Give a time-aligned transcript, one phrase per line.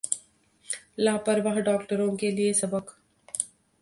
[0.99, 2.95] लापरवाह डॉक्टरों के लिए सबक